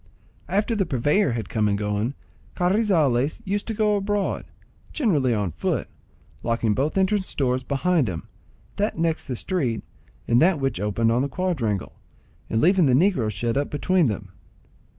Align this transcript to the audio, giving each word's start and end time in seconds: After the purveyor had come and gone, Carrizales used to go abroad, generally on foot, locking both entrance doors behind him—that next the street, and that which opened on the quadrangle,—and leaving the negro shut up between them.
After 0.49 0.75
the 0.75 0.87
purveyor 0.87 1.33
had 1.33 1.47
come 1.47 1.67
and 1.67 1.77
gone, 1.77 2.15
Carrizales 2.55 3.39
used 3.45 3.67
to 3.67 3.75
go 3.75 3.95
abroad, 3.97 4.45
generally 4.91 5.31
on 5.31 5.51
foot, 5.51 5.87
locking 6.41 6.73
both 6.73 6.97
entrance 6.97 7.35
doors 7.35 7.61
behind 7.61 8.09
him—that 8.09 8.97
next 8.97 9.27
the 9.27 9.35
street, 9.35 9.83
and 10.27 10.41
that 10.41 10.59
which 10.59 10.79
opened 10.79 11.11
on 11.11 11.21
the 11.21 11.29
quadrangle,—and 11.29 12.59
leaving 12.59 12.87
the 12.87 12.93
negro 12.95 13.29
shut 13.29 13.55
up 13.57 13.69
between 13.69 14.07
them. 14.07 14.29